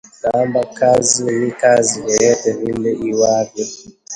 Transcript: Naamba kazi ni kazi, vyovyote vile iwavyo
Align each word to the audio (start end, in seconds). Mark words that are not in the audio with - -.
Naamba 0.23 0.61
kazi 0.77 1.25
ni 1.39 1.51
kazi, 1.61 1.95
vyovyote 2.05 2.51
vile 2.59 2.91
iwavyo 3.07 3.65